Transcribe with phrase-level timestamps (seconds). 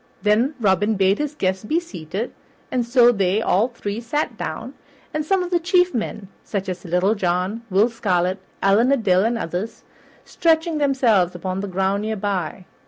[0.23, 2.33] Then Robin bade his guests be seated,
[2.71, 4.73] and so they all three sat down,
[5.21, 9.37] some of the chief men, such as Little John, Will Scarlet, Allan a Dale, and
[9.37, 9.83] others,
[10.25, 12.65] stretching themselves upon the ground near by.